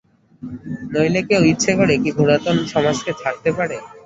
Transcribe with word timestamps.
নইলে 0.91 1.21
কেউ 1.29 1.41
ইচ্ছা 1.51 1.71
করে 1.79 1.93
কি 2.03 2.11
পুরাতন 2.17 2.57
সমাজকে 2.73 3.11
ছাড়তে 3.21 3.49
পারে? 3.57 3.77